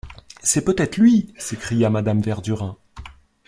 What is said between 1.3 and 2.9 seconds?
s’écria Madame Verdurin.